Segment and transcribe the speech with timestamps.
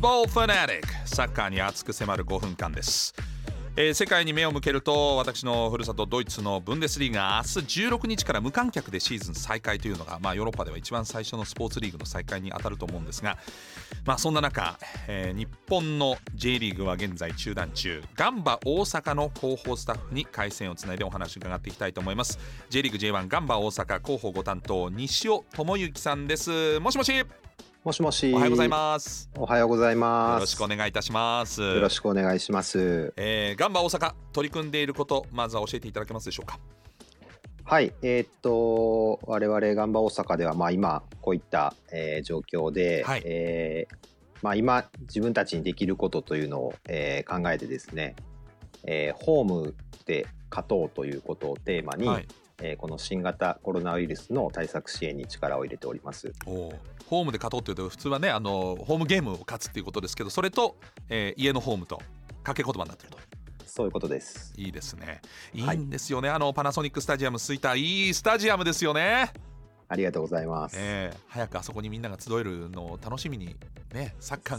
[0.00, 3.14] Football Fanatic サッカーに熱く迫る5分間です。
[3.76, 13.36] えー、世界に目を向けると私のふるさとドイツのブンデスリーガ明日16日から無観客でシーズン再開というのが、まあ、ヨーロッパでは一番最初のスポーツリーグの再開に当たると思うんですが、
[14.06, 18.02] まあ、そんな中、えー、日本の J リーグは現在中断中。
[18.14, 22.38] ガンバ大阪の広報スタッフに回線をつないでお話を伺っていきたいと思います。
[22.70, 26.80] J リーグ J1 ガンバ大阪広報ご担当西尾智之さんです。
[26.80, 27.12] もしもし。
[27.82, 28.30] もしもし。
[28.34, 29.30] おはようございます。
[29.38, 30.34] おはようございます。
[30.34, 31.62] よろしくお願いいたします。
[31.62, 33.14] よろしくお願いします。
[33.16, 36.58] えー、ガンバ大阪取り組んでいることまずは教えていただけますでしょうか？
[37.64, 43.96] はい、えー、っと我々ガンバ大阪ではまあ今こういった、えー、状況で、はい、えー、
[44.42, 48.14] まあ今自分たちにできることというのを、えー、考えてですね、
[48.84, 49.74] えー、ホーム
[50.04, 52.28] で勝とうということをテーマに、はい、
[52.62, 56.32] えー、この新型コロナウイルスの対策支援に力を入れております。
[56.46, 56.72] お
[57.06, 60.76] ホームで勝とうっていうと普通はねあのホームゲームを勝つっていうことですけどそれと、
[61.08, 62.00] えー、家のホームと
[62.44, 63.18] 掛け言葉になってると。
[63.66, 64.52] そういうことです。
[64.56, 65.22] いいですね。
[65.54, 66.28] いいんですよね。
[66.28, 69.32] はい、あのパナソニックスタジアム吹田いいスタジアムですよね。
[69.88, 70.76] ありがとうございます。
[70.78, 73.56] えー、早くあそこにみんなが集えるのを楽しみに
[73.92, 74.58] ねサッカー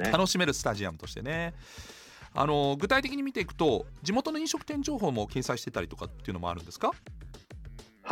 [0.00, 1.54] が楽しめるスタジアムとしてね。
[2.34, 6.92] あの具体的に見ていくと地元の飲食店情報も掲載してたりとかっていうのもあるんですか？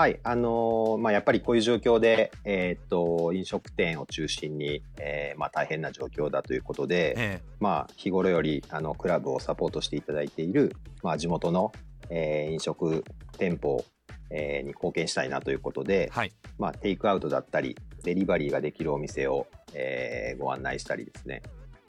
[0.00, 11.70] はい、あのー、まあ、やっぱりこういう状況で、えー、っと飲食店を中心に、えー、まあ、大変な状況だということで、えまあ、日頃よりあのクラブをサポートしていただいている、まあ、地元の、
[12.08, 13.04] えー、飲食
[13.36, 13.84] 店舗、
[14.30, 21.42] えー、に貢献したいなということで、はい、まあ、テイクアウトだったりデリバリーができるお店を、えー、ご案内したりですね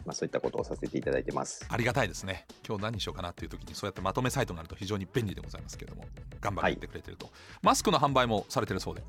[0.05, 1.65] まあ、そういったことをさせていただいてます。
[1.69, 2.45] ありがたいですね。
[2.67, 6.05] 今日何にしようかなっていう時にそうやってまとめサイトがあると非常に便利でございますけれども
[6.39, 9.03] 頑張っててくれてると、はい、マスクの販売もされてるそうで。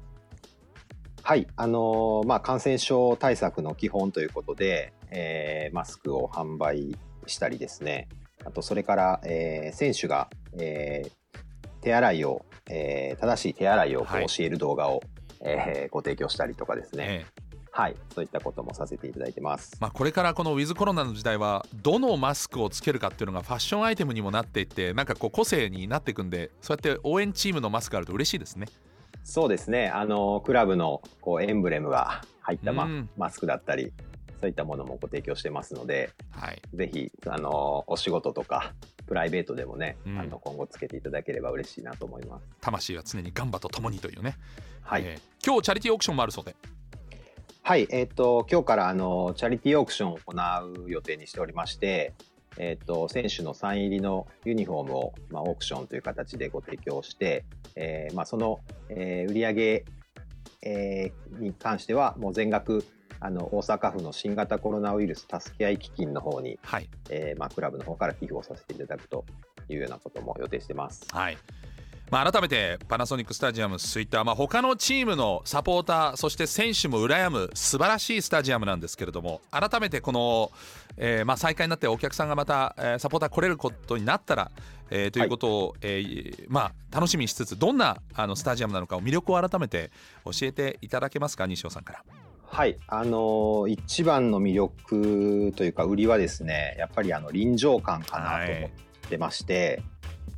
[1.23, 1.47] はい。
[1.57, 8.08] あのー、まあ、感染症対策の基本ということで、えー、マスクを販売したりですね。
[8.45, 11.11] あとそれから、えー、選手が、えー、
[11.81, 15.02] 手洗いを、えー、正しい手洗いを教える動画を、はい、
[15.41, 17.42] えー、ご提供したりとかですね、えー
[17.74, 19.77] はい、そういったこともさせていただいてます。
[19.80, 28.66] まあ、これからこのウィズコロナの時代はどのマスクをつけるかっていうのがファッションアイテムにもなっていってなんかこう個性になっていくんでそうやって応援チームのマスクあると嬉しいですね。
[29.24, 33.92] そうですねあのクラブのこうエンブレムが入ったマ,、マスクだったり
[34.40, 38.74] そういったものもご提供してますので、はい、ぜひあのお仕事とか
[39.06, 42.44] プライベートでもね、うん、あの今後つけていただければ嬉しいなと思います。
[42.60, 44.36] 魂は常にガンバと共にというね。
[44.83, 46.56] はい、えー、今日チャリティーオークションもあるそうで。
[47.72, 50.34] はい、えっ、ー、と、今日からあのチャリティーオークションを行
[50.84, 52.12] う予定にしておりまして、
[52.58, 58.60] えっ、ー、と、選手のサイン入りのユニフォームを、まあ、オークションという形でご提供して、えーまあ、その、
[58.90, 59.84] えー、売上、
[60.60, 62.84] えー、に関しては、もう全額、
[63.20, 69.24] あの大阪府の新型コロナウイルス助け合い基金の方に、はいえーまあ、クラブの方から寄付をさせていただくと
[69.70, 71.06] いうようなことも予定してます。
[71.10, 71.39] はい
[72.12, 80.52] まあ、改めてパナソニックスタジアムスイッター、まあ、他のチームのサポーターそして選手も羨む素晴らしいスタジアムなんですけれども改めてこの、
[80.98, 84.51] えー、まあ再開になってお客さんがまた、えー、サポーター来れることになったら、
[84.90, 89.90] えー、ということを、はい、えー、まあ、楽しみにしつつどんなあのスタジアムなのかを魅力を改めて
[90.27, 92.05] 教えていただけますか西尾さんから。
[92.45, 98.70] はい、あのー、一番の魅力というか売りはですねやっぱりあの臨場感かなと思っ
[99.08, 99.83] てまして、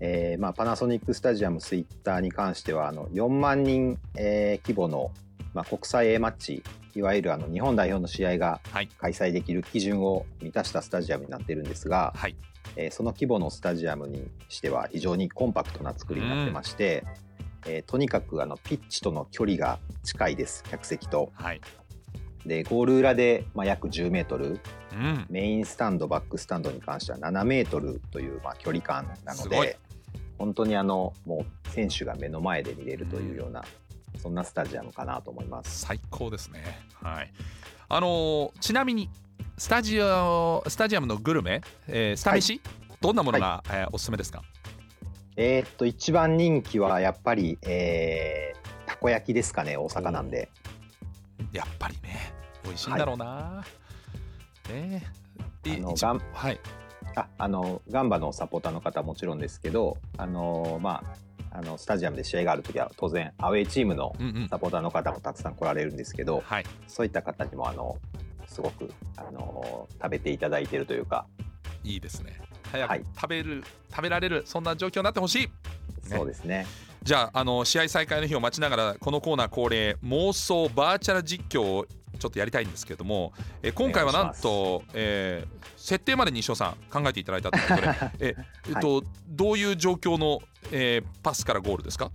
[0.01, 5.13] えーまあ、パナソニックスタジアムスイッターに関してはあの4万人、えー、規模の、
[5.55, 6.63] まあ、国際 A マッチ
[6.95, 8.61] いわゆるあの日本代表の試合が
[8.99, 12.37] 開催できる基準を満たしたスタジアムになっているんですが、はい、
[12.77, 17.05] えー、その規模のスタジアムにしては非常にコンパクトな作りになってまして、
[17.67, 21.31] うん、えー、とにかくあのピッチとの距離が近いです客席と。
[21.35, 21.61] はい
[22.47, 24.61] でゴール裏で、まあ、約10メートル、
[24.93, 29.79] うん、メインスタンドバックスタンドに関しては7メートルという、まあ、距離感なので
[30.39, 33.65] 本当にあのもう選手が目の前で見れるというような、
[34.15, 35.81] うん、そんなスタジアムかなと思います。
[35.81, 36.63] 最高ですね。
[37.03, 37.33] はい。
[37.89, 39.09] あのー、ちなみに
[39.57, 42.61] スタジオスタジアムのグルメ、えー、スタ飯、はい、
[43.01, 44.43] どんなものが、はい、えー、おすすめですか？
[45.37, 50.51] えー、っと一番人気はやっぱり、えー、たこ焼きですかね大阪なんで、
[51.55, 52.35] やっぱりね
[52.65, 53.65] 美味しいんだろうな、は
[54.69, 55.07] い、ね
[55.67, 56.61] あのがんはい。
[57.17, 61.05] ああのガンバのサポーターの方はもちろんですけどあのま
[61.53, 64.17] ああのスタジアムで試合がある時は当然アウェーチームの
[64.51, 67.97] サポーターの方もたくさん来られるんですけど、うんうんはい、そういった方にもあの
[68.49, 71.27] すごくあの食べていただいているというか。
[71.85, 72.41] いいですね。
[72.73, 75.51] 早く食べる、はい、食べられるそんな状況になってほしい、
[76.09, 76.67] ね、そうですね。
[77.03, 81.87] じゃああの試合再開の日を待ちながらこのコーナー恒例妄想バーチャル実況を
[82.19, 88.35] ちょっとやりたいんですけれども、えー今回はなんと、えー設定まで西尾さん考えていただいたということでえ
[88.69, 90.41] えっと、どういう状況の、
[90.73, 92.11] えーパスからゴールですか？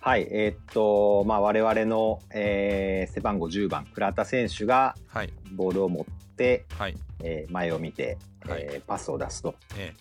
[0.00, 5.32] はい、えーっと、まあ、我々の、えー背番号10番、倉田選手がはい。
[5.52, 6.96] ボールを持って、はい。
[7.22, 8.18] えー前を見て、
[8.48, 8.62] はい。
[8.62, 9.54] えーパスを出すと。
[9.76, 9.92] え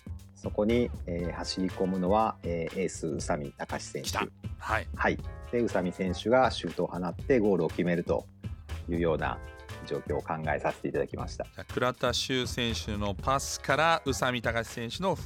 [0.42, 4.18] そこに、えー走り込むのは、えーエース宇佐美隆選手。
[4.60, 5.18] はいはい。
[5.52, 8.26] で、宇佐美選手がシュートを放ってゴールを決めると
[8.90, 9.38] いうような
[9.86, 11.44] 状況を考えさせていただきました。
[11.46, 15.24] じゃあ倉田修選手のパスから宇佐美隆選手のフ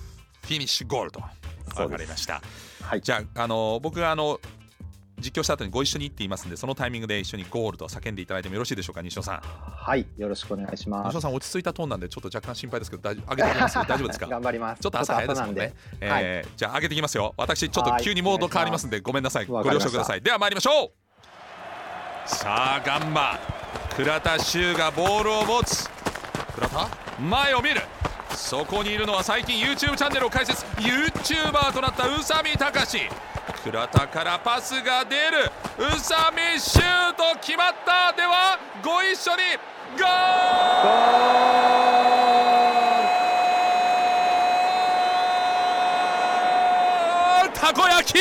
[0.49, 1.21] ィニッシュゴールと
[1.75, 2.41] 分かりました
[2.81, 3.01] はい。
[3.01, 4.39] じゃああの僕があの
[5.23, 10.05] 実況した後にご一緒にって言いますんでそのタイミングで一緒にゴールと叫んでいただいてもよろしいでしょうか西尾さんはい。
[10.17, 11.21] よろしくお願いします西尾。
[11.21, 14.27] さん落ち着いたトーンなんでちょっと若干心配ですけど大丈夫上げておきます 大丈夫ですか？
[14.27, 14.81] 頑張ります。
[14.81, 15.73] ちょっと朝早いですもんね。
[16.01, 17.33] えーじゃあ上げていきますよ。
[17.37, 19.45] 私ちょっと急にモード変わりますんでごめんなさい。
[19.45, 20.21] ご了承ください。
[20.21, 20.91] では参りましょう。
[22.25, 23.39] さあガンバ
[23.95, 25.89] 倉田修がボールを持つ。
[26.55, 26.87] 倉田？
[27.19, 27.81] 前を見る。
[28.35, 32.97] そこにいるのは最近 YouTube チャンネルを開設 YouTuber となった宇佐美隆
[33.63, 35.45] 倉田からパスが出る。
[35.77, 38.11] 宇佐美シュート決まった。
[38.11, 39.37] ではご一緒に
[39.97, 40.07] ゴー
[47.47, 47.53] ル。
[47.53, 48.19] たこ焼き。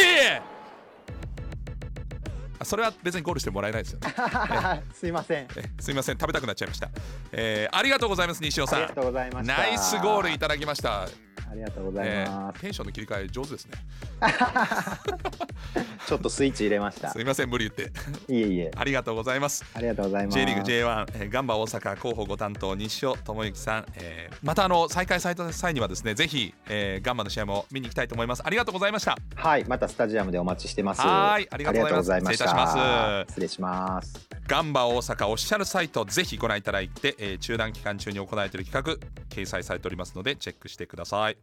[2.61, 4.15] あそれは別にゴールしてもらえないですよね。
[4.95, 5.49] すいません。
[5.57, 6.19] えすいません。
[6.19, 6.89] 食べたくなっちゃいました、
[7.33, 9.55] えーありがとうございます西尾さありがとうございました。
[9.55, 11.09] んナイスゴールいただきました、
[11.53, 12.59] ありがとうございえます。
[12.59, 13.73] ーテンションの切り替え上手ですね
[16.07, 17.21] ちょっとスイッチ入れましたす。
[17.21, 17.93] いません無理言って
[18.33, 18.71] いえいえ。
[18.77, 20.39] ありがとうございますありがとうございます。
[20.39, 31.01] J リーグ J1、えーガンバ大阪広報ご担当西尾智之さん、えーまたあの再開された際にはですねぜひ、えーガンバの試合も見に行きたいと思いますありがとうございましたはい、またスタジアムでお待ちしてます。
[31.01, 34.29] はいありがとうございます失礼します失礼します。
[34.47, 41.37] ガンバ大阪オフィシャルサイトぜひご覧いただいて、えー中断期間中に行われている企画掲載されておりますのでチェックしてください。